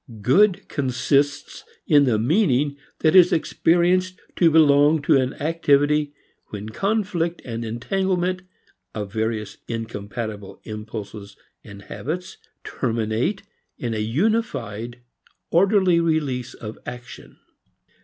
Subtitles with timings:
[0.23, 6.11] Good consists in the meaning that is experienced to belong to an activity
[6.47, 8.41] when conflict and entanglement
[8.95, 13.43] of various incompatible impulses and habits terminate
[13.77, 15.01] in a unified
[15.51, 17.37] orderly release in action.